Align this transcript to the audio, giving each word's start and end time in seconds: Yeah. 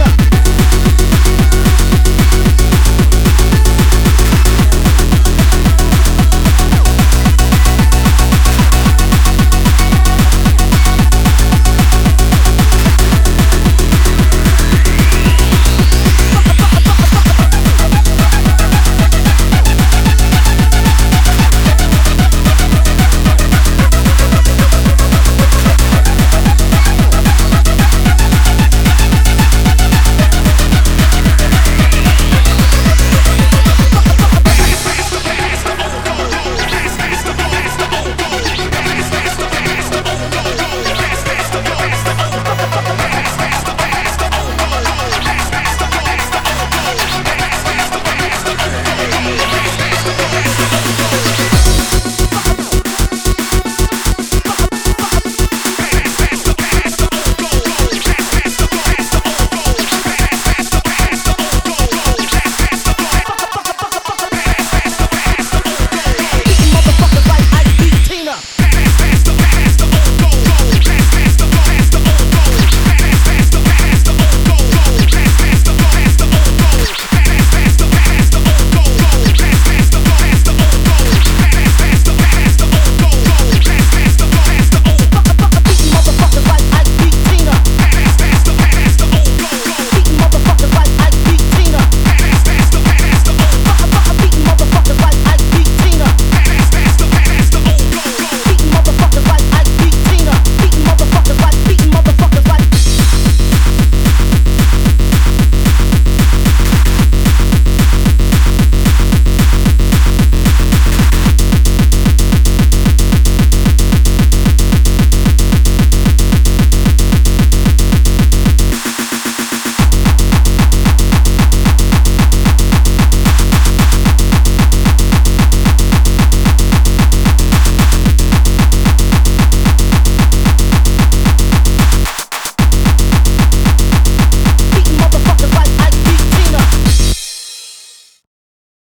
Yeah. 0.00 0.49